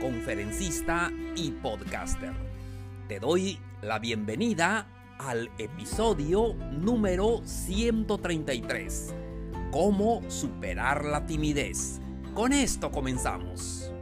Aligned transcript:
conferencista 0.00 1.12
y 1.36 1.50
podcaster. 1.50 2.32
Te 3.08 3.20
doy 3.20 3.58
la 3.82 3.98
bienvenida 3.98 4.86
al 5.18 5.50
episodio 5.58 6.54
número 6.72 7.40
133. 7.44 9.14
Cómo 9.70 10.22
superar 10.28 11.04
la 11.04 11.26
timidez. 11.26 12.00
Con 12.34 12.52
esto 12.52 12.90
comenzamos. 12.90 13.92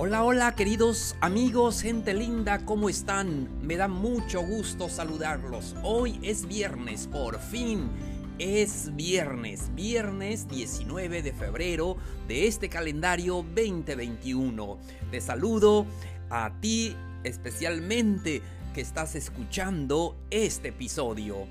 Hola, 0.00 0.22
hola 0.22 0.54
queridos 0.54 1.16
amigos, 1.20 1.82
gente 1.82 2.14
linda, 2.14 2.64
¿cómo 2.64 2.88
están? 2.88 3.48
Me 3.66 3.76
da 3.76 3.88
mucho 3.88 4.42
gusto 4.42 4.88
saludarlos. 4.88 5.74
Hoy 5.82 6.20
es 6.22 6.46
viernes, 6.46 7.08
por 7.08 7.40
fin. 7.40 7.90
Es 8.38 8.94
viernes, 8.94 9.74
viernes 9.74 10.46
19 10.46 11.22
de 11.22 11.32
febrero 11.32 11.96
de 12.28 12.46
este 12.46 12.68
calendario 12.68 13.44
2021. 13.56 14.78
Te 15.10 15.20
saludo 15.20 15.84
a 16.30 16.52
ti 16.60 16.94
especialmente 17.24 18.40
que 18.74 18.80
estás 18.80 19.16
escuchando 19.16 20.16
este 20.30 20.68
episodio. 20.68 21.48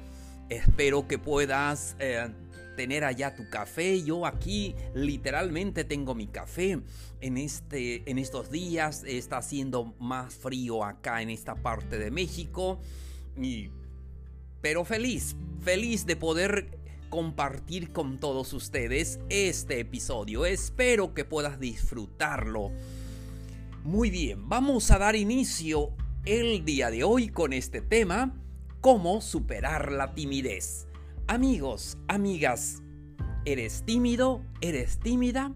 Espero 0.48 1.06
que 1.06 1.20
puedas... 1.20 1.98
Eh, 2.00 2.30
tener 2.78 3.04
allá 3.04 3.36
tu 3.36 3.50
café. 3.50 4.02
Yo 4.02 4.26
aquí 4.26 4.76
literalmente 4.94 5.84
tengo 5.84 6.16
mi 6.16 6.28
café. 6.28 6.80
En, 7.20 7.38
este, 7.38 8.10
en 8.10 8.20
estos 8.20 8.52
días 8.52 9.04
está 9.06 9.40
haciendo 9.40 9.96
más 10.00 10.34
frío 10.36 10.86
acá 10.86 11.22
en 11.22 11.30
esta 11.30 11.56
parte 11.56 11.98
de 11.98 12.12
México. 12.12 12.80
Y, 13.36 13.72
pero 14.62 14.86
feliz, 14.86 15.36
feliz 15.62 16.06
de 16.06 16.16
poder 16.16 16.78
compartir 17.10 17.92
con 17.92 18.20
todos 18.20 18.54
ustedes 18.54 19.20
este 19.30 19.80
episodio. 19.80 20.46
Espero 20.46 21.14
que 21.14 21.26
puedas 21.26 21.60
disfrutarlo. 21.60 22.72
Muy 23.84 24.10
bien, 24.10 24.48
vamos 24.48 24.92
a 24.92 25.00
dar 25.00 25.16
inicio 25.16 25.92
el 26.26 26.64
día 26.66 26.92
de 26.92 27.04
hoy 27.04 27.30
con 27.30 27.54
este 27.54 27.82
tema, 27.82 28.36
cómo 28.82 29.22
superar 29.22 29.92
la 29.92 30.14
timidez. 30.14 30.87
Amigos, 31.30 31.98
amigas, 32.08 32.82
¿eres 33.44 33.84
tímido? 33.84 34.46
¿Eres 34.62 34.98
tímida? 34.98 35.54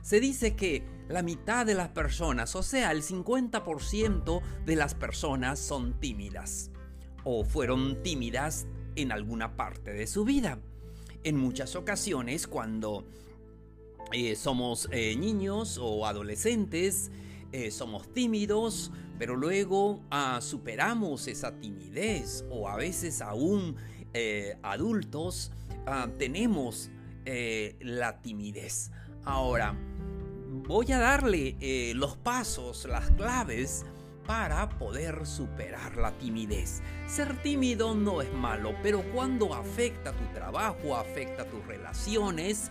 Se 0.00 0.18
dice 0.18 0.56
que 0.56 0.82
la 1.10 1.20
mitad 1.22 1.66
de 1.66 1.74
las 1.74 1.90
personas, 1.90 2.56
o 2.56 2.62
sea, 2.62 2.90
el 2.92 3.02
50% 3.02 4.40
de 4.64 4.76
las 4.76 4.94
personas 4.94 5.58
son 5.58 6.00
tímidas 6.00 6.70
o 7.22 7.44
fueron 7.44 8.02
tímidas 8.02 8.66
en 8.96 9.12
alguna 9.12 9.58
parte 9.58 9.92
de 9.92 10.06
su 10.06 10.24
vida. 10.24 10.58
En 11.22 11.36
muchas 11.36 11.76
ocasiones 11.76 12.46
cuando 12.46 13.04
eh, 14.10 14.36
somos 14.36 14.88
eh, 14.90 15.16
niños 15.16 15.78
o 15.78 16.06
adolescentes, 16.06 17.10
eh, 17.52 17.70
somos 17.70 18.10
tímidos, 18.14 18.90
pero 19.18 19.36
luego 19.36 20.00
ah, 20.10 20.38
superamos 20.40 21.28
esa 21.28 21.58
timidez 21.60 22.46
o 22.48 22.68
a 22.68 22.76
veces 22.76 23.20
aún 23.20 23.76
eh, 24.14 24.56
adultos 24.62 25.52
ah, 25.86 26.08
tenemos 26.18 26.90
eh, 27.24 27.76
la 27.80 28.20
timidez. 28.22 28.90
Ahora, 29.24 29.74
voy 30.66 30.92
a 30.92 30.98
darle 30.98 31.56
eh, 31.60 31.92
los 31.94 32.16
pasos, 32.16 32.86
las 32.86 33.10
claves 33.12 33.84
para 34.26 34.68
poder 34.70 35.26
superar 35.26 35.96
la 35.96 36.12
timidez. 36.18 36.82
Ser 37.06 37.40
tímido 37.42 37.94
no 37.94 38.22
es 38.22 38.32
malo, 38.32 38.74
pero 38.82 39.02
cuando 39.12 39.54
afecta 39.54 40.12
tu 40.12 40.24
trabajo, 40.34 40.96
afecta 40.96 41.44
tus 41.44 41.66
relaciones 41.66 42.70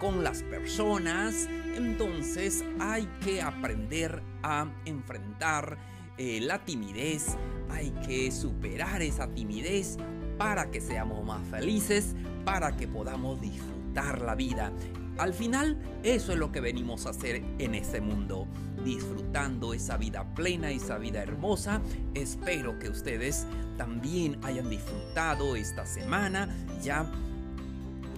con 0.00 0.24
las 0.24 0.42
personas, 0.42 1.48
entonces 1.76 2.64
hay 2.80 3.06
que 3.24 3.40
aprender 3.40 4.20
a 4.42 4.66
enfrentar 4.86 5.78
la 6.18 6.64
timidez, 6.64 7.36
hay 7.70 7.90
que 8.04 8.32
superar 8.32 9.02
esa 9.02 9.28
timidez 9.28 9.98
para 10.42 10.72
que 10.72 10.80
seamos 10.80 11.24
más 11.24 11.40
felices, 11.46 12.16
para 12.44 12.76
que 12.76 12.88
podamos 12.88 13.40
disfrutar 13.40 14.20
la 14.22 14.34
vida. 14.34 14.72
Al 15.18 15.32
final, 15.32 15.80
eso 16.02 16.32
es 16.32 16.38
lo 16.38 16.50
que 16.50 16.60
venimos 16.60 17.06
a 17.06 17.10
hacer 17.10 17.44
en 17.60 17.76
este 17.76 18.00
mundo, 18.00 18.48
disfrutando 18.84 19.72
esa 19.72 19.96
vida 19.98 20.34
plena, 20.34 20.72
esa 20.72 20.98
vida 20.98 21.22
hermosa. 21.22 21.80
Espero 22.14 22.76
que 22.80 22.88
ustedes 22.88 23.46
también 23.76 24.36
hayan 24.42 24.68
disfrutado 24.68 25.54
esta 25.54 25.86
semana. 25.86 26.48
Ya 26.82 27.06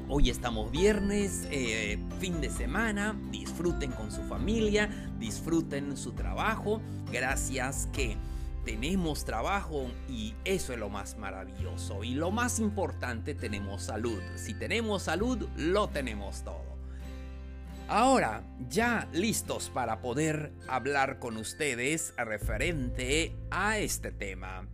hoy 0.08 0.30
estamos 0.30 0.70
viernes, 0.70 1.46
eh, 1.50 1.98
fin 2.20 2.40
de 2.40 2.48
semana. 2.48 3.14
Disfruten 3.32 3.90
con 3.90 4.10
su 4.10 4.22
familia, 4.22 4.88
disfruten 5.18 5.94
su 5.98 6.12
trabajo. 6.12 6.80
Gracias 7.12 7.86
que 7.92 8.16
tenemos 8.64 9.24
trabajo 9.24 9.90
y 10.08 10.34
eso 10.44 10.72
es 10.72 10.78
lo 10.78 10.88
más 10.88 11.16
maravilloso. 11.16 12.02
Y 12.04 12.14
lo 12.14 12.30
más 12.30 12.58
importante, 12.58 13.34
tenemos 13.34 13.84
salud. 13.84 14.20
Si 14.36 14.54
tenemos 14.54 15.02
salud, 15.02 15.48
lo 15.56 15.88
tenemos 15.88 16.42
todo. 16.42 16.74
Ahora, 17.86 18.42
ya 18.68 19.08
listos 19.12 19.68
para 19.68 20.00
poder 20.00 20.52
hablar 20.68 21.18
con 21.18 21.36
ustedes 21.36 22.14
referente 22.16 23.36
a 23.50 23.78
este 23.78 24.10
tema. 24.10 24.66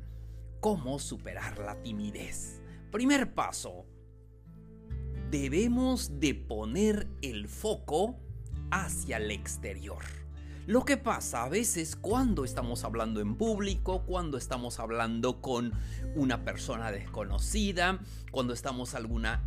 ¿Cómo 0.61 0.99
superar 0.99 1.59
la 1.59 1.75
timidez? 1.83 2.63
Primer 2.93 3.35
paso. 3.35 3.85
Debemos 5.31 6.21
de 6.21 6.35
poner 6.35 7.09
el 7.23 7.49
foco 7.49 8.17
hacia 8.71 9.17
el 9.17 9.33
exterior. 9.33 10.05
Lo 10.71 10.85
que 10.85 10.97
pasa 10.97 11.43
a 11.43 11.49
veces 11.49 11.97
cuando 11.97 12.45
estamos 12.45 12.85
hablando 12.85 13.21
en 13.21 13.35
público, 13.35 14.05
cuando 14.07 14.39
estamos 14.39 14.79
hablando 14.79 15.41
con 15.41 15.73
una 16.15 16.45
persona 16.45 16.93
desconocida, 16.93 17.99
cuando 18.31 18.53
estamos 18.53 18.95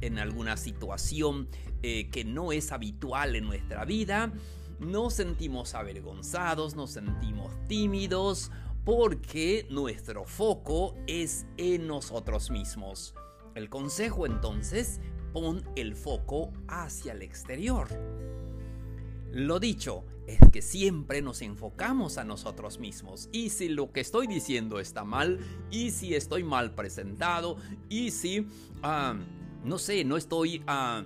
en 0.01 0.19
alguna 0.19 0.57
situación 0.57 1.47
eh, 1.81 2.09
que 2.09 2.25
no 2.25 2.51
es 2.51 2.73
habitual 2.73 3.38
en 3.38 3.45
nuestra 3.45 3.85
vida, 3.85 4.34
nos 4.81 5.13
sentimos 5.13 5.75
avergonzados, 5.75 6.75
nos 6.75 6.91
sentimos 6.91 7.53
tímidos, 7.69 8.51
porque 8.84 9.66
nuestro 9.69 10.25
foco 10.25 10.94
es 11.07 11.45
en 11.55 11.88
nosotros 11.88 12.51
mismos. 12.51 13.16
El 13.55 13.69
consejo 13.69 14.25
entonces, 14.25 15.00
pon 15.31 15.63
el 15.78 15.95
foco 15.95 16.51
hacia 16.67 17.13
el 17.13 17.22
exterior. 17.22 17.88
Lo 19.33 19.59
dicho, 19.59 20.03
es 20.27 20.39
que 20.51 20.61
siempre 20.61 21.23
nos 21.23 21.41
enfocamos 21.41 22.19
a 22.19 22.23
nosotros 22.23 22.79
mismos. 22.79 23.29
Y 23.31 23.49
si 23.49 23.67
lo 23.67 23.91
que 23.91 24.02
estoy 24.02 24.28
diciendo 24.28 24.79
está 24.79 25.03
mal, 25.03 25.40
y 25.72 25.90
si 25.90 26.13
estoy 26.13 26.43
mal 26.43 26.75
presentado, 26.75 27.58
y 27.90 28.11
si, 28.11 28.47
ah, 28.84 29.16
no 29.63 29.79
sé, 29.79 30.05
no 30.05 30.17
estoy 30.17 30.61
ah, 30.67 31.03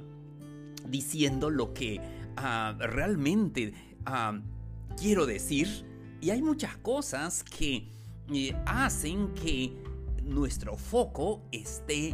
diciendo 0.89 1.49
lo 1.49 1.73
que 1.73 2.01
ah, 2.35 2.75
realmente 2.77 3.73
quiero 4.99 5.25
decir, 5.25 5.85
y 6.19 6.29
hay 6.29 6.41
muchas 6.41 6.75
cosas 6.77 7.43
que 7.43 7.89
eh, 8.33 8.55
hacen 8.65 9.33
que 9.35 9.73
nuestro 10.23 10.75
foco 10.75 11.43
esté 11.51 12.13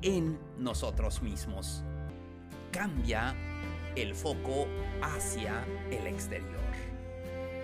en 0.00 0.38
nosotros 0.58 1.22
mismos. 1.22 1.82
Cambia 2.70 3.34
el 3.96 4.14
foco 4.14 4.66
hacia 5.02 5.64
el 5.90 6.06
exterior. 6.06 6.62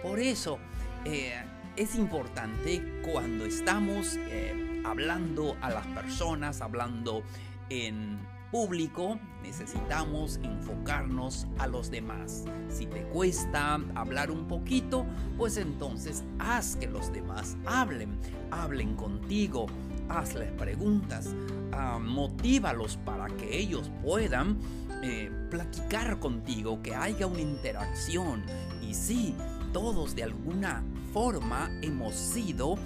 Por 0.02 0.18
eso 0.20 0.58
eh, 1.04 1.42
es 1.76 1.94
importante 1.94 2.82
cuando 3.02 3.44
estamos 3.44 4.16
eh, 4.16 4.82
hablando 4.84 5.56
a 5.60 5.70
las 5.70 5.86
personas, 5.88 6.60
hablando 6.60 7.22
en 7.70 8.18
público, 8.50 9.18
necesitamos 9.42 10.40
enfocarnos 10.42 11.46
a 11.58 11.66
los 11.66 11.90
demás. 11.90 12.44
Si 12.68 12.86
te 12.86 13.02
cuesta 13.02 13.78
hablar 13.94 14.30
un 14.30 14.46
poquito, 14.46 15.06
pues 15.36 15.56
entonces 15.56 16.24
haz 16.38 16.76
que 16.76 16.86
los 16.86 17.12
demás 17.12 17.56
hablen, 17.66 18.18
hablen 18.50 18.94
contigo, 18.94 19.66
hazles 20.08 20.50
preguntas, 20.52 21.34
uh, 21.72 22.00
motívalos 22.00 22.96
para 23.04 23.26
que 23.28 23.58
ellos 23.58 23.90
puedan 24.02 24.56
eh, 25.02 25.30
platicar 25.50 26.18
contigo, 26.18 26.82
que 26.82 26.94
haya 26.94 27.26
una 27.26 27.40
interacción. 27.40 28.44
Y 28.82 28.94
sí, 28.94 29.34
todos 29.72 30.14
de 30.14 30.24
alguna 30.24 30.82
forma 31.12 31.70
hemos 31.82 32.14
sido 32.14 32.76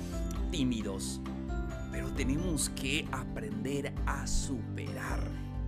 tímidos, 0.51 1.21
pero 1.91 2.09
tenemos 2.11 2.69
que 2.71 3.09
aprender 3.13 3.95
a 4.07 4.27
superar 4.27 5.21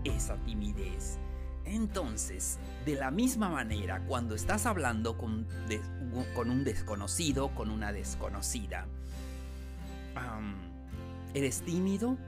esa 0.04 0.36
timidez. 0.44 1.18
Entonces, 1.64 2.58
de 2.84 2.94
la 2.94 3.10
misma 3.10 3.48
manera, 3.48 4.04
cuando 4.06 4.34
estás 4.34 4.66
hablando 4.66 5.16
con, 5.16 5.46
con 6.34 6.50
un 6.50 6.62
desconocido, 6.62 7.54
con 7.54 7.70
una 7.70 7.92
desconocida, 7.92 8.86
¿eres 11.32 11.62
tímido? 11.62 12.18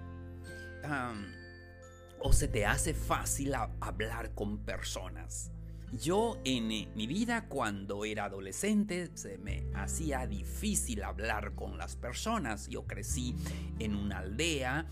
¿O 2.20 2.32
se 2.32 2.48
te 2.48 2.66
hace 2.66 2.94
fácil 2.94 3.54
hablar 3.80 4.34
con 4.34 4.58
personas? 4.58 5.52
Yo 5.92 6.38
en 6.44 6.66
mi 6.68 7.06
vida 7.06 7.46
cuando 7.48 8.04
era 8.04 8.24
adolescente 8.24 9.10
se 9.14 9.38
me 9.38 9.66
hacía 9.74 10.26
difícil 10.26 11.02
hablar 11.04 11.54
con 11.54 11.78
las 11.78 11.96
personas. 11.96 12.68
Yo 12.68 12.86
crecí 12.86 13.36
en 13.78 13.94
una 13.94 14.18
aldea 14.18 14.86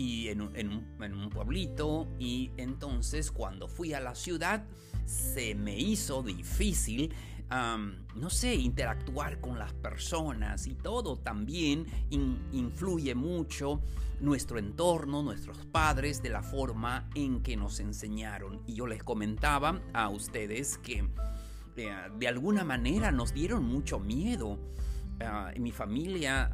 y 0.00 0.28
en 0.28 0.40
un, 0.40 1.30
pueblito 1.30 2.08
y 2.18 2.52
entonces 2.56 3.30
cuando 3.30 3.68
fui 3.68 3.92
a 3.92 4.00
la 4.00 4.14
ciudad 4.14 4.64
se 5.04 5.54
me 5.54 5.78
hizo 5.78 6.22
difícil 6.22 7.12
no 7.50 8.30
sé, 8.30 8.54
interactuar 8.54 9.40
con 9.40 9.58
las 9.58 9.72
personas 9.72 10.66
y 10.66 10.74
todo 10.74 11.16
también 11.16 11.86
influye 12.52 13.14
mucho 13.14 13.80
nuestro 14.20 14.58
entorno, 14.58 15.22
nuestros 15.22 15.66
padres, 15.66 16.22
de 16.22 16.30
la 16.30 16.42
forma 16.42 17.08
en 17.14 17.42
que 17.42 17.56
nos 17.56 17.80
enseñaron. 17.80 18.60
Y 18.66 18.74
yo 18.74 18.86
les 18.86 19.02
comentaba 19.02 19.80
a 19.92 20.08
ustedes 20.10 20.78
que 20.78 21.08
eh, 21.76 21.90
de 22.18 22.28
alguna 22.28 22.64
manera 22.64 23.10
nos 23.10 23.32
dieron 23.32 23.64
mucho 23.64 23.98
miedo. 23.98 24.58
Ah, 25.22 25.52
en 25.54 25.62
mi 25.62 25.70
familia 25.70 26.50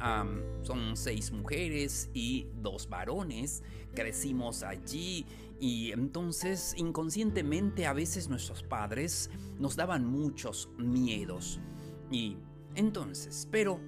son 0.61 0.97
seis 0.97 1.31
mujeres 1.31 2.09
y 2.13 2.47
dos 2.61 2.89
varones. 2.89 3.63
Crecimos 3.93 4.63
allí 4.63 5.25
y 5.59 5.91
entonces 5.91 6.73
inconscientemente 6.77 7.85
a 7.85 7.93
veces 7.93 8.29
nuestros 8.29 8.63
padres 8.63 9.29
nos 9.57 9.75
daban 9.75 10.05
muchos 10.05 10.69
miedos. 10.77 11.59
Y 12.11 12.37
entonces, 12.75 13.47
pero 13.51 13.79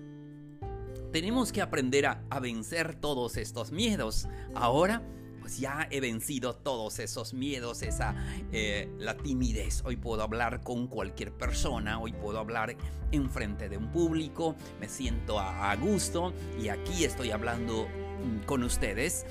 tenemos 1.11 1.51
que 1.51 1.61
aprender 1.61 2.05
a, 2.05 2.39
vencer 2.39 2.95
todos 2.95 3.37
estos 3.37 3.71
miedos. 3.71 4.27
Ahora, 4.55 5.03
pues 5.49 5.59
ya 5.59 5.87
he 5.89 5.99
vencido 5.99 6.53
todos 6.53 6.99
esos 6.99 7.33
miedos, 7.33 7.81
esa 7.81 8.13
eh, 8.51 8.87
la 8.99 9.17
timidez. 9.17 9.81
Hoy 9.83 9.95
puedo 9.95 10.21
hablar 10.21 10.61
con 10.61 10.85
cualquier 10.85 11.31
persona, 11.31 11.99
hoy 11.99 12.13
puedo 12.13 12.37
hablar 12.37 12.75
en 13.11 13.31
frente 13.31 13.67
de 13.67 13.75
un 13.75 13.91
público, 13.91 14.55
me 14.79 14.87
siento 14.87 15.39
a, 15.39 15.75
gusto 15.77 16.35
y 16.61 16.69
aquí 16.69 17.03
estoy 17.03 17.31
hablando 17.31 17.87
mm, 17.87 18.45
con 18.45 18.61
ustedes. 18.61 19.25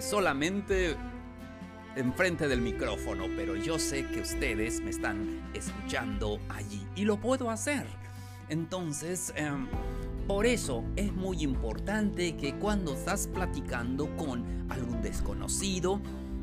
Solamente 0.00 0.94
enfrente 1.96 2.46
del 2.46 2.60
micrófono, 2.60 3.26
pero 3.34 3.56
yo 3.56 3.80
sé 3.80 4.06
que 4.06 4.20
ustedes 4.20 4.80
me 4.80 4.90
están 4.90 5.50
escuchando 5.54 6.38
allí 6.50 6.86
y 6.94 7.04
lo 7.04 7.16
puedo 7.20 7.50
hacer. 7.50 7.84
Entonces, 8.48 9.32
em, 9.34 9.66
por 10.26 10.46
eso 10.46 10.84
es 10.96 11.12
muy 11.12 11.42
importante 11.42 12.36
que 12.36 12.54
cuando 12.54 12.94
estás 12.94 13.26
platicando 13.26 14.14
con 14.16 14.44
algún 14.70 15.02
desconocido 15.02 16.00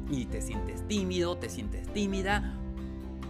y 0.10 0.26
te 0.26 0.42
sientes 0.42 0.88
tímido, 0.88 1.38
te 1.38 1.50
sientes 1.50 1.92
tímida, 1.94 2.58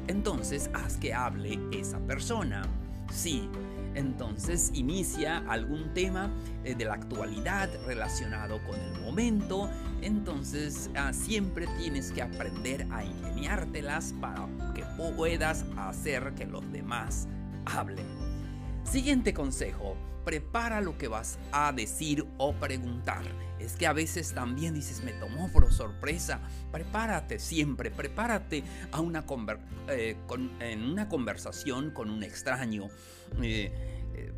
entonces 0.07 0.69
haz 0.73 0.97
que 0.97 1.13
hable 1.13 1.59
esa 1.71 1.99
persona. 1.99 2.63
Sí, 3.11 3.49
entonces 3.95 4.71
inicia 4.73 5.39
algún 5.49 5.93
tema 5.93 6.31
eh, 6.63 6.75
de 6.75 6.85
la 6.85 6.93
actualidad 6.93 7.69
relacionado 7.85 8.59
con 8.63 8.79
el 8.79 9.01
momento. 9.01 9.69
Entonces 10.01 10.89
ah, 10.95 11.13
siempre 11.13 11.67
tienes 11.77 12.11
que 12.11 12.21
aprender 12.21 12.87
a 12.91 13.03
ingeniártelas 13.03 14.13
para 14.19 14.47
que 14.73 14.83
puedas 14.97 15.65
hacer 15.77 16.33
que 16.35 16.45
los 16.45 16.69
demás 16.71 17.27
hablen. 17.65 18.20
Siguiente 18.83 19.33
consejo 19.33 19.95
prepara 20.25 20.81
lo 20.81 20.97
que 20.97 21.07
vas 21.07 21.39
a 21.51 21.71
decir 21.71 22.25
o 22.37 22.53
preguntar. 22.53 23.23
Es 23.59 23.75
que 23.75 23.87
a 23.87 23.93
veces 23.93 24.33
también 24.33 24.73
dices, 24.73 25.03
me 25.03 25.13
tomó 25.13 25.51
por 25.51 25.71
sorpresa. 25.71 26.41
Prepárate 26.71 27.39
siempre, 27.39 27.91
prepárate 27.91 28.63
a 28.91 29.01
una 29.01 29.25
eh, 29.87 30.17
en 30.59 30.83
una 30.83 31.07
conversación 31.09 31.91
con 31.91 32.09
un 32.09 32.23
extraño. 32.23 32.87
Eh, 33.41 33.71
eh, 34.15 34.33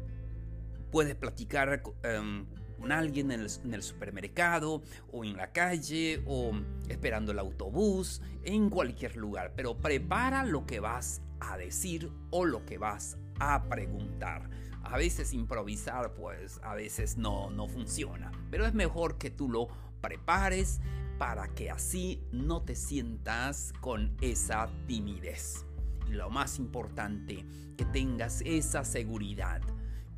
puedes 0.91 1.15
platicar 1.15 1.81
em, 2.03 2.45
con 2.79 2.91
alguien 2.91 3.31
en 3.31 3.41
el, 3.41 3.47
en 3.63 3.73
el, 3.73 3.81
supermercado 3.81 4.83
o 5.11 5.23
en 5.23 5.37
la 5.37 5.51
calle 5.53 6.21
o 6.25 6.51
esperando 6.89 7.31
el 7.31 7.39
autobús, 7.39 8.21
en 8.43 8.69
cualquier 8.69 9.15
lugar. 9.15 9.53
Pero 9.55 9.77
prepara 9.77 10.43
lo 10.43 10.65
que 10.65 10.81
vas 10.81 11.21
a 11.39 11.57
decir 11.57 12.11
o 12.29 12.45
lo 12.45 12.65
que 12.65 12.77
vas 12.77 13.17
a 13.39 13.63
preguntar 13.63 14.49
a 14.83 14.97
veces 14.97 15.33
improvisar 15.33 16.13
pues 16.13 16.59
a 16.63 16.75
veces 16.75 17.17
no, 17.17 17.49
no 17.49 17.67
funciona. 17.67 18.31
Pero 18.51 18.65
es 18.65 18.73
mejor 18.73 19.17
que 19.17 19.31
tú 19.31 19.49
lo 19.49 19.67
prepares 20.01 20.81
para 21.17 21.47
que 21.47 21.71
así 21.71 22.21
no 22.31 22.61
te 22.61 22.75
sientas 22.75 23.73
con 23.79 24.15
esa 24.21 24.69
timidez. 24.87 25.65
Y 26.07 26.11
lo 26.11 26.29
más 26.29 26.59
importante, 26.59 27.45
que 27.77 27.85
tengas 27.85 28.41
esa 28.41 28.83
seguridad, 28.83 29.61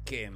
que 0.03 0.31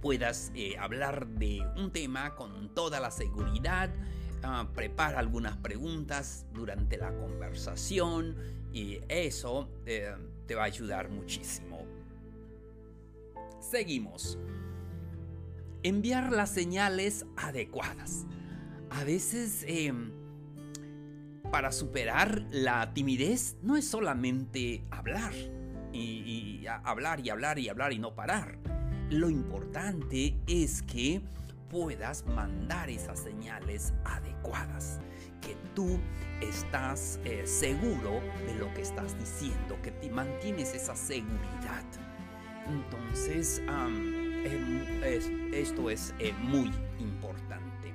puedas 0.00 0.50
eh, 0.54 0.76
hablar 0.78 1.26
de 1.26 1.60
un 1.76 1.92
tema 1.92 2.34
con 2.34 2.74
toda 2.74 3.00
la 3.00 3.10
seguridad, 3.10 3.94
ah, 4.42 4.66
prepara 4.74 5.18
algunas 5.18 5.56
preguntas 5.58 6.46
durante 6.54 6.96
la 6.96 7.14
conversación 7.18 8.34
y 8.72 9.00
eso 9.08 9.68
eh, 9.84 10.16
te 10.50 10.56
va 10.56 10.62
a 10.62 10.66
ayudar 10.66 11.08
muchísimo. 11.10 11.86
Seguimos. 13.60 14.36
Enviar 15.84 16.32
las 16.32 16.50
señales 16.50 17.24
adecuadas. 17.36 18.26
A 18.90 19.04
veces, 19.04 19.64
em, 19.68 20.10
para 21.52 21.70
superar 21.70 22.44
la 22.50 22.92
timidez, 22.92 23.58
no 23.62 23.76
es 23.76 23.86
solamente 23.86 24.82
hablar. 24.90 25.32
Y, 25.92 26.66
hablar 26.66 27.20
y 27.24 27.30
hablar 27.30 27.60
y 27.60 27.68
hablar 27.68 27.92
y 27.92 28.00
no 28.00 28.16
parar. 28.16 28.58
Lo 29.08 29.30
importante 29.30 30.36
es 30.48 30.82
que 30.82 31.22
puedas 31.70 32.26
mandar 32.26 32.90
esas 32.90 33.20
señales 33.20 33.94
adecuadas. 34.04 35.00
Que 35.40 35.56
tú 35.74 35.98
estás 36.42 37.18
eh, 37.24 37.46
seguro 37.46 38.20
de 38.46 38.54
lo 38.58 38.72
que 38.74 38.82
estás 38.82 39.18
diciendo, 39.18 39.80
que 39.82 39.90
te 39.92 40.10
mantienes 40.10 40.74
esa 40.74 40.94
seguridad. 40.94 41.84
Entonces, 42.68 43.62
esto 45.52 45.90
es 45.90 46.14
eh, 46.18 46.32
muy 46.42 46.70
importante. 46.98 47.94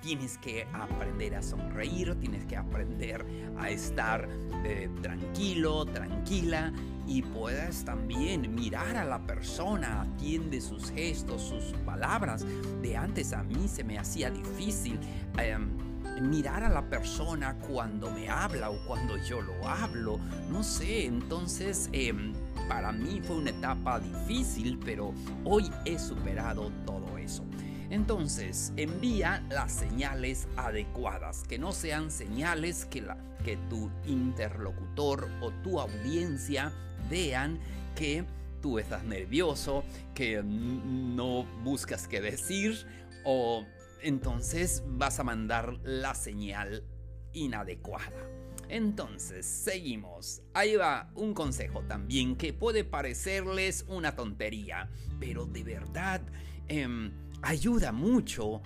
Tienes 0.00 0.38
que 0.38 0.66
aprender 0.72 1.34
a 1.34 1.42
sonreír, 1.42 2.14
tienes 2.14 2.46
que 2.46 2.56
aprender 2.56 3.22
a 3.58 3.68
estar 3.68 4.26
eh, 4.64 4.88
tranquilo, 5.02 5.84
tranquila 5.84 6.72
y 7.10 7.22
puedes 7.22 7.84
también 7.84 8.54
mirar 8.54 8.96
a 8.96 9.04
la 9.04 9.18
persona, 9.26 10.02
atiende 10.02 10.60
sus 10.60 10.92
gestos, 10.92 11.42
sus 11.42 11.64
palabras. 11.84 12.46
De 12.80 12.96
antes 12.96 13.32
a 13.32 13.42
mí 13.42 13.66
se 13.66 13.82
me 13.82 13.98
hacía 13.98 14.30
difícil 14.30 14.96
em, 15.36 15.76
mirar 16.22 16.62
a 16.62 16.68
la 16.68 16.88
persona 16.88 17.56
cuando 17.66 18.12
me 18.12 18.28
habla 18.28 18.70
o 18.70 18.78
cuando 18.86 19.16
yo 19.16 19.42
lo 19.42 19.66
hablo. 19.66 20.20
No 20.52 20.62
sé, 20.62 21.06
entonces 21.06 21.88
em, 21.90 22.32
para 22.68 22.92
mí 22.92 23.20
fue 23.20 23.38
una 23.38 23.50
etapa 23.50 23.98
difícil, 23.98 24.78
pero 24.84 25.12
hoy 25.42 25.68
he 25.84 25.98
superado 25.98 26.70
todo 26.86 27.18
eso. 27.18 27.44
Entonces, 27.90 28.72
envía 28.76 29.44
las 29.50 29.72
señales 29.72 30.46
adecuadas, 30.56 31.42
que 31.48 31.58
no 31.58 31.72
sean 31.72 32.12
señales 32.12 32.84
que, 32.84 33.00
la, 33.00 33.16
que 33.44 33.56
tu 33.68 33.90
interlocutor 34.06 35.28
o 35.40 35.50
tu 35.64 35.80
audiencia 35.80 36.72
vean 37.10 37.58
que 37.94 38.24
tú 38.62 38.78
estás 38.78 39.04
nervioso, 39.04 39.84
que 40.14 40.42
no 40.42 41.44
buscas 41.62 42.08
qué 42.08 42.20
decir 42.20 42.86
o 43.24 43.64
entonces 44.02 44.82
vas 44.86 45.18
a 45.20 45.24
mandar 45.24 45.78
la 45.82 46.14
señal 46.14 46.84
inadecuada. 47.32 48.26
Entonces, 48.68 49.44
seguimos. 49.44 50.42
Ahí 50.54 50.76
va 50.76 51.10
un 51.16 51.34
consejo 51.34 51.82
también 51.82 52.36
que 52.36 52.52
puede 52.52 52.84
parecerles 52.84 53.84
una 53.88 54.14
tontería, 54.14 54.88
pero 55.18 55.44
de 55.44 55.64
verdad 55.64 56.22
em, 56.68 57.10
ayuda 57.42 57.90
mucho 57.90 58.62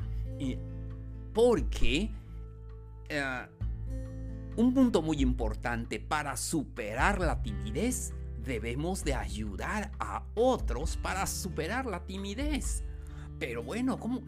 porque 1.33 2.11
un 4.57 4.75
punto 4.75 5.03
muy 5.03 5.21
importante 5.21 6.01
para 6.01 6.37
superar 6.37 7.21
la 7.21 7.43
timidez, 7.43 8.13
debemos 8.45 9.05
de 9.05 9.15
ayudar 9.15 9.91
a 9.99 10.25
otros 10.35 10.97
para 10.97 11.27
superar 11.27 11.87
la 11.87 12.05
timidez. 12.07 12.85
Pero 13.39 13.63
bueno, 13.63 13.99
¿cómo? 13.99 14.23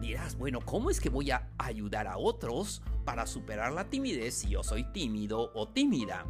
Dirás, 0.00 0.36
bueno, 0.36 0.60
¿cómo 0.60 0.90
es 0.90 1.00
que 1.00 1.08
voy 1.08 1.30
a 1.30 1.48
ayudar 1.58 2.06
a 2.06 2.18
otros 2.18 2.82
para 3.04 3.26
superar 3.26 3.72
la 3.72 3.88
timidez 3.88 4.34
si 4.34 4.48
yo 4.48 4.62
soy 4.62 4.84
tímido 4.92 5.50
o 5.54 5.68
tímida? 5.68 6.26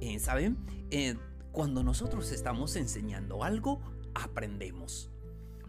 Eh, 0.00 0.18
¿Saben? 0.18 0.58
Eh, 0.90 1.16
cuando 1.52 1.82
nosotros 1.82 2.32
estamos 2.32 2.76
enseñando 2.76 3.44
algo, 3.44 3.80
aprendemos. 4.14 5.10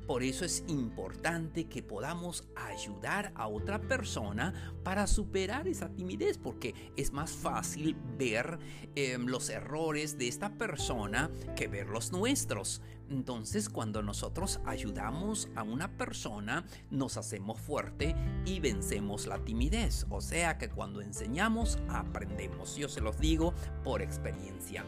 Por 0.08 0.24
eso 0.24 0.44
es 0.44 0.64
importante 0.68 1.66
que 1.66 1.82
podamos 1.82 2.44
ayudar 2.56 3.32
a 3.36 3.48
otra 3.48 3.80
persona 3.80 4.54
para 4.84 5.08
superar 5.08 5.68
esa 5.68 5.90
timidez, 5.90 6.38
porque 6.38 6.74
es 6.98 7.14
más 7.14 7.32
fácil 7.32 7.96
ver 8.18 8.60
em, 8.96 9.26
los 9.28 9.50
errores 9.50 10.18
de 10.18 10.28
esta 10.28 10.58
persona 10.58 11.32
que 11.56 11.68
ver 11.68 11.88
los 11.88 12.12
nuestros. 12.12 12.82
Entonces 13.10 13.70
cuando 13.70 14.02
nosotros 14.02 14.60
ayudamos 14.66 15.48
a 15.56 15.64
una 15.64 15.98
persona, 15.98 16.66
nos 16.90 17.16
hacemos 17.16 17.60
fuerte 17.60 18.16
y 18.46 18.60
vencemos 18.60 19.26
la 19.28 19.40
timidez. 19.40 20.06
O 20.10 20.20
sea 20.20 20.58
que 20.58 20.70
cuando 20.70 21.02
enseñamos, 21.02 21.80
aprendemos. 21.88 22.76
Yo 22.76 22.90
se 22.90 23.02
los 23.02 23.20
digo 23.20 23.54
por 23.84 24.02
experiencia. 24.02 24.84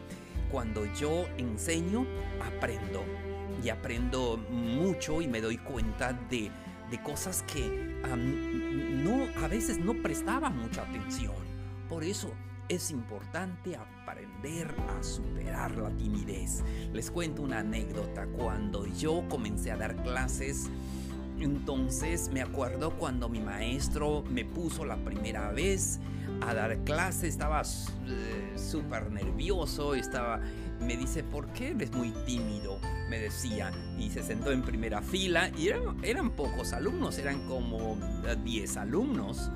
Cuando 0.50 0.84
yo 0.94 1.26
enseño, 1.38 2.06
aprendo 2.40 3.04
y 3.62 3.68
aprendo 3.68 4.36
mucho 4.50 5.22
y 5.22 5.28
me 5.28 5.40
doy 5.40 5.58
cuenta 5.58 6.12
de, 6.12 6.50
cosas 7.02 7.42
que 7.42 8.00
no, 9.04 9.26
a 9.44 9.48
veces 9.48 9.78
no 9.78 9.94
prestaba 9.94 10.48
mucha 10.48 10.82
atención. 10.82 11.34
Por 11.88 12.04
eso 12.04 12.32
es 12.68 12.90
importante 12.90 13.76
aprender 13.76 14.74
a 14.88 15.02
superar 15.02 15.76
la 15.76 15.90
timidez. 15.90 16.64
Les 16.92 17.10
cuento 17.10 17.42
una 17.42 17.58
anécdota. 17.58 18.26
Cuando 18.26 18.86
yo 18.86 19.24
comencé 19.28 19.70
a 19.72 19.76
dar 19.76 19.96
clases, 20.02 20.70
entonces 21.38 22.30
me 22.32 22.40
acuerdo 22.40 22.96
cuando 22.96 23.28
mi 23.28 23.40
maestro 23.40 24.24
me 24.30 24.44
puso 24.44 24.84
la 24.84 24.96
primera 24.96 25.52
vez 25.52 26.00
a 26.40 26.54
dar 26.54 26.78
clase, 26.84 27.28
estaba 27.28 27.62
eh, 27.62 28.54
súper 28.56 29.10
nervioso, 29.10 29.94
estaba 29.94 30.40
me 30.80 30.96
dice, 30.96 31.22
¿por 31.22 31.46
qué 31.52 31.70
eres 31.70 31.92
muy 31.92 32.10
tímido? 32.26 32.75
Me 33.08 33.20
decía, 33.20 33.70
y 33.98 34.10
se 34.10 34.22
sentó 34.22 34.50
en 34.50 34.62
primera 34.62 35.00
fila, 35.00 35.50
y 35.56 35.68
eran, 35.68 36.04
eran 36.04 36.30
pocos 36.30 36.72
alumnos, 36.72 37.18
eran 37.18 37.46
como 37.46 37.96
10 38.42 38.76
alumnos, 38.76 39.50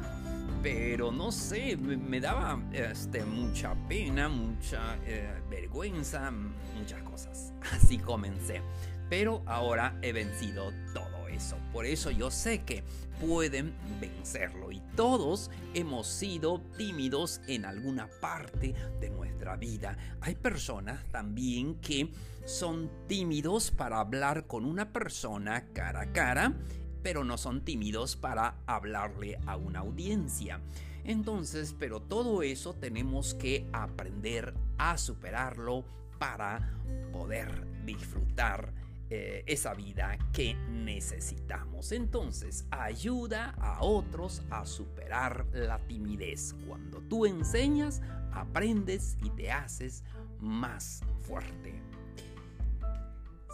pero 0.62 1.10
no 1.10 1.32
sé, 1.32 1.76
me, 1.76 2.20
daba 2.20 2.60
este, 2.72 3.24
mucha 3.24 3.74
pena, 3.88 4.28
mucha 4.28 4.96
eh, 5.04 5.40
vergüenza, 5.48 6.30
muchas 6.30 7.02
cosas. 7.02 7.52
Así 7.72 7.98
comencé, 7.98 8.62
pero 9.08 9.42
ahora 9.46 9.98
he 10.02 10.12
vencido 10.12 10.70
todo 10.92 11.09
eso, 11.30 11.56
por 11.72 11.86
eso 11.86 12.10
yo 12.10 12.30
sé 12.30 12.62
que 12.62 12.84
pueden 13.20 13.74
vencerlo 14.00 14.72
y 14.72 14.80
todos 14.96 15.50
hemos 15.74 16.06
sido 16.06 16.60
tímidos 16.76 17.40
en 17.46 17.64
alguna 17.64 18.08
parte 18.20 18.74
de 19.00 19.10
nuestra 19.10 19.56
vida. 19.56 19.96
Hay 20.20 20.34
personas 20.34 21.04
también 21.10 21.76
que 21.76 22.10
son 22.44 22.90
tímidos 23.06 23.70
para 23.70 24.00
hablar 24.00 24.46
con 24.46 24.64
una 24.64 24.92
persona 24.92 25.66
cara 25.72 26.02
a 26.02 26.12
cara, 26.12 26.54
pero 27.02 27.24
no 27.24 27.38
son 27.38 27.64
tímidos 27.64 28.16
para 28.16 28.56
hablarle 28.66 29.38
a 29.46 29.56
una 29.56 29.80
audiencia. 29.80 30.60
Entonces, 31.04 31.74
pero 31.78 32.00
todo 32.00 32.42
eso 32.42 32.74
tenemos 32.74 33.34
que 33.34 33.66
aprender 33.72 34.54
a 34.78 34.98
superarlo 34.98 35.84
para 36.18 36.74
poder 37.12 37.66
disfrutar 37.84 38.72
eh, 39.12 39.42
esa 39.46 39.74
vida 39.74 40.16
que 40.32 40.54
necesitamos. 40.54 41.90
Entonces, 41.90 42.64
ayuda 42.70 43.56
a 43.58 43.82
otros 43.82 44.42
a 44.50 44.64
superar 44.64 45.46
la 45.52 45.78
timidez. 45.80 46.54
Cuando 46.68 47.00
tú 47.02 47.26
enseñas, 47.26 48.02
aprendes 48.32 49.18
y 49.24 49.30
te 49.30 49.50
haces 49.50 50.04
más 50.38 51.02
fuerte. 51.22 51.74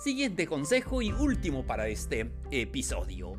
Siguiente 0.05 0.47
consejo 0.47 1.01
y 1.01 1.11
último 1.11 1.67
para 1.67 1.89
este 1.89 2.31
episodio. 2.51 3.33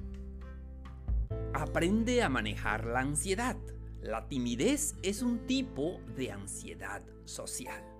Aprende 1.53 2.23
a 2.23 2.29
manejar 2.29 2.85
la 2.85 3.01
ansiedad. 3.01 3.57
La 4.01 4.27
timidez 4.27 4.95
es 5.03 5.21
un 5.21 5.45
tipo 5.45 6.01
de 6.15 6.31
ansiedad 6.31 7.03
social 7.25 7.96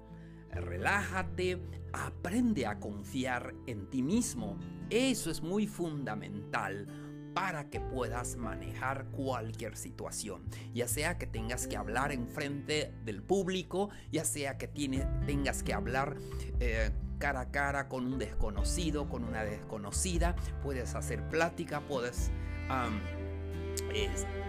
relájate, 0.61 1.59
aprende 1.93 2.65
a 2.65 2.79
confiar 2.79 3.53
en 3.65 3.89
ti 3.89 4.01
mismo. 4.01 4.57
Eso 4.89 5.29
es 5.29 5.41
muy 5.41 5.67
fundamental 5.67 6.87
para 7.33 7.69
que 7.69 7.79
puedas 7.79 8.35
manejar 8.35 9.05
cualquier 9.11 9.77
situación, 9.77 10.41
ya 10.73 10.87
sea 10.87 11.19
que 11.19 11.27
tengas 11.27 11.67
que 11.67 11.77
hablar 11.77 12.11
en 12.11 12.27
frente 12.27 12.95
del 13.05 13.21
público, 13.21 13.91
ya 14.11 14.25
sea 14.25 14.57
que 14.57 14.67
tengas 14.67 15.61
que 15.61 15.71
hablar 15.71 16.17
eh, 16.59 16.89
cara 17.19 17.41
a 17.41 17.51
cara 17.51 17.89
con 17.89 18.07
un 18.07 18.17
desconocido, 18.17 19.07
con 19.07 19.23
una 19.23 19.43
desconocida, 19.43 20.35
puedes 20.63 20.95
hacer 20.95 21.29
plática, 21.29 21.81
puedes 21.81 22.31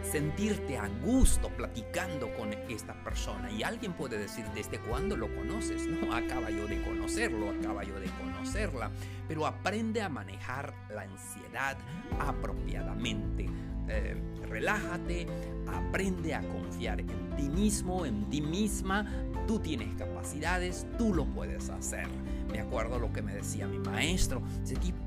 sentirte 0.02 0.78
a 0.78 0.88
gusto 0.88 1.48
platicando 1.48 2.32
con 2.34 2.52
esta 2.68 2.94
persona. 3.04 3.50
Y 3.50 3.62
alguien 3.62 3.92
puede 3.92 4.18
decir, 4.18 4.44
¿desde 4.54 4.78
cuándo 4.78 5.16
lo 5.16 5.34
conoces? 5.34 5.86
No, 5.86 6.14
acaba 6.14 6.50
yo 6.50 6.66
de 6.66 6.82
conocerlo, 6.82 7.50
acaba 7.50 7.84
yo 7.84 7.98
de 8.00 8.08
conocerla. 8.10 8.90
Pero 9.26 9.46
aprende 9.46 10.02
a 10.02 10.08
manejar 10.08 10.74
la 10.90 11.02
ansiedad 11.02 11.76
apropiadamente. 12.18 13.48
Eh, 13.88 14.16
relájate, 14.48 15.26
aprende 15.66 16.34
a 16.34 16.40
confiar 16.40 17.00
en 17.00 17.36
ti 17.36 17.48
mismo, 17.48 18.04
en 18.04 18.28
ti 18.28 18.40
misma. 18.40 19.06
Tú 19.46 19.58
tienes 19.58 19.94
capacidades, 19.96 20.86
tú 20.98 21.14
lo 21.14 21.24
puedes 21.26 21.70
hacer. 21.70 22.06
Me 22.50 22.60
acuerdo 22.60 22.98
lo 22.98 23.12
que 23.12 23.22
me 23.22 23.34
decía 23.34 23.66
mi 23.66 23.78
maestro. 23.78 24.42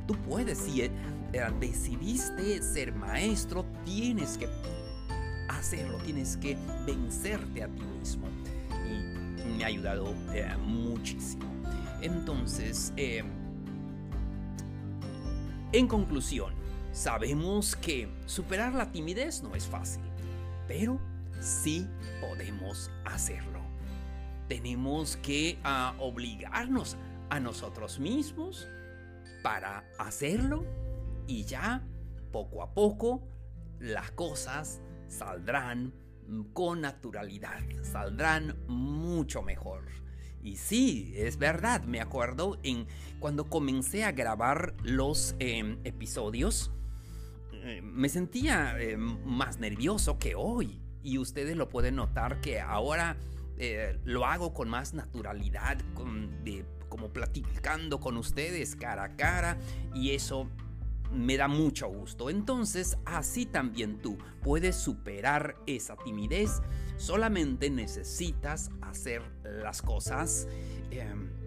Tú 0.07 0.15
puedes, 0.27 0.57
si 0.57 0.81
eh, 0.81 0.91
decidiste 1.59 2.61
ser 2.61 2.93
maestro, 2.93 3.65
tienes 3.85 4.38
que 4.38 4.47
hacerlo, 5.50 5.97
tienes 6.00 6.38
que 6.38 6.57
vencerte 6.85 7.63
a 7.63 7.67
ti 7.67 7.81
mismo. 8.00 8.27
Y 8.88 9.57
me 9.57 9.63
ha 9.63 9.67
ayudado 9.67 10.13
eh, 10.33 10.55
muchísimo. 10.65 11.45
Entonces, 12.01 12.93
en 15.71 15.88
conclusión, 15.88 16.60
sabemos 16.91 17.75
que 17.75 18.10
superar 18.25 18.74
la 18.74 18.91
timidez 18.91 19.43
no 19.43 19.55
es 19.55 19.65
fácil, 19.65 20.03
pero 20.67 21.00
sí 21.39 21.88
podemos 22.19 22.91
hacerlo. 23.05 23.62
Tenemos 24.48 25.17
que 25.17 25.57
ah, 25.63 25.95
obligarnos 26.00 26.98
a 27.29 27.39
nosotros 27.39 28.00
mismos 28.00 28.67
para 29.41 29.83
hacerlo 29.98 30.65
y 31.27 31.45
ya 31.45 31.81
poco 32.31 32.62
a 32.62 32.74
poco 32.74 33.21
las 33.79 34.12
cosas 34.12 34.81
saldrán 35.07 35.93
con 36.53 36.81
naturalidad, 36.81 37.60
saldrán 37.83 38.55
mucho 38.67 39.41
mejor. 39.41 39.86
Y 40.43 40.57
sí, 40.57 41.13
es 41.15 41.38
verdad, 41.38 41.83
me 41.83 42.01
acuerdo 42.01 42.57
en 42.63 42.88
cuando 43.19 43.50
comencé 43.50 44.03
a 44.03 44.12
grabar 44.12 44.74
los 44.83 45.36
em, 45.39 45.79
episodios, 45.83 46.71
me 47.81 48.09
sentía 48.09 48.79
em, 48.79 49.23
más 49.25 49.59
nervioso 49.59 50.17
que 50.17 50.35
hoy. 50.35 50.81
Y 51.03 51.17
ustedes 51.17 51.55
lo 51.55 51.69
pueden 51.69 51.95
notar 51.95 52.41
que 52.41 52.59
ahora 52.59 53.17
eh, 53.57 53.99
lo 54.03 54.25
hago 54.25 54.53
con 54.53 54.69
más 54.69 54.93
naturalidad, 54.93 55.79
como 56.89 57.09
platicando 57.13 57.99
con 57.99 58.17
ustedes 58.17 58.75
cara 58.75 59.03
a 59.03 59.15
cara. 59.15 59.57
Y 59.93 60.11
eso 60.11 60.49
me 61.11 61.37
da 61.37 61.47
mucho 61.47 61.87
gusto. 61.87 62.29
Entonces, 62.29 62.97
así 63.05 63.45
también 63.45 64.01
tú 64.01 64.17
puedes 64.41 64.75
superar 64.75 65.55
esa 65.67 65.95
timidez. 65.97 66.61
Solamente 66.97 67.69
necesitas 67.69 68.69
hacer 68.81 69.23
las 69.43 69.81
cosas 69.81 70.47
em, 70.91 71.40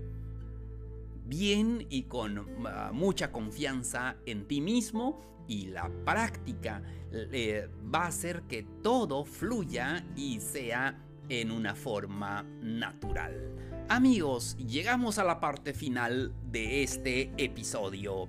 bien 1.24 1.86
y 1.90 2.04
con 2.04 2.46
ah, 2.66 2.90
mucha 2.92 3.32
confianza 3.32 4.16
en 4.26 4.46
ti 4.46 4.60
mismo 4.60 5.20
y 5.46 5.66
la 5.66 5.90
práctica 6.04 6.82
va 7.94 8.04
a 8.04 8.06
hacer 8.06 8.42
que 8.42 8.62
todo 8.82 9.24
fluya 9.24 10.04
y 10.16 10.40
sea 10.40 10.98
en 11.28 11.50
una 11.50 11.74
forma 11.74 12.42
natural. 12.60 13.54
Amigos, 13.88 14.56
llegamos 14.56 15.18
a 15.18 15.24
la 15.24 15.40
parte 15.40 15.74
final 15.74 16.34
de 16.50 16.82
este 16.82 17.30
episodio. 17.36 18.28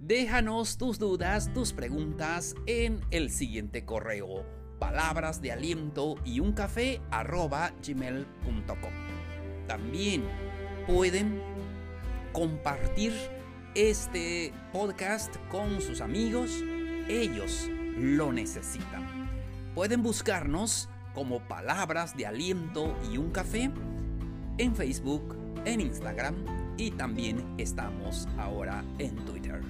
Déjanos 0.00 0.78
tus 0.78 0.98
dudas, 0.98 1.52
tus 1.52 1.72
preguntas 1.72 2.54
en 2.66 3.00
el 3.10 3.30
siguiente 3.30 3.84
correo 3.84 4.60
palabras 4.80 5.40
de 5.40 5.52
aliento 5.52 6.16
y 6.24 6.40
un 6.40 6.52
café 6.52 7.00
arroba 7.12 7.72
gmail.com. 7.86 8.92
También 9.68 10.24
pueden 10.88 11.40
compartir 12.32 13.12
este 13.74 14.52
podcast 14.72 15.34
con 15.50 15.80
sus 15.80 16.00
amigos, 16.00 16.62
ellos 17.08 17.68
lo 17.96 18.32
necesitan. 18.32 19.30
Pueden 19.74 20.02
buscarnos 20.02 20.88
como 21.14 21.40
palabras 21.40 22.16
de 22.16 22.26
aliento 22.26 22.96
y 23.12 23.18
un 23.18 23.30
café 23.30 23.70
en 24.58 24.74
Facebook, 24.74 25.36
en 25.64 25.80
Instagram 25.80 26.34
y 26.76 26.90
también 26.92 27.54
estamos 27.58 28.28
ahora 28.38 28.84
en 28.98 29.14
Twitter. 29.24 29.60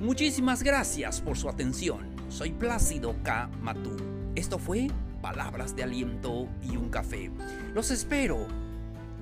Muchísimas 0.00 0.62
gracias 0.62 1.20
por 1.20 1.36
su 1.36 1.48
atención. 1.48 2.08
Soy 2.28 2.52
Plácido 2.52 3.14
K. 3.22 3.50
Matú. 3.60 3.96
Esto 4.34 4.58
fue 4.58 4.88
Palabras 5.20 5.76
de 5.76 5.82
Aliento 5.82 6.48
y 6.62 6.76
un 6.76 6.88
Café. 6.88 7.30
Los 7.74 7.90
espero 7.90 8.46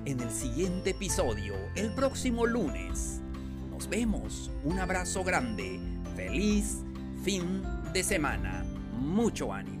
en 0.05 0.19
el 0.19 0.31
siguiente 0.31 0.91
episodio, 0.91 1.55
el 1.75 1.91
próximo 1.93 2.45
lunes. 2.45 3.21
Nos 3.69 3.87
vemos. 3.89 4.51
Un 4.63 4.79
abrazo 4.79 5.23
grande. 5.23 5.79
Feliz 6.15 6.79
fin 7.23 7.63
de 7.93 8.03
semana. 8.03 8.65
Mucho 8.99 9.53
ánimo. 9.53 9.78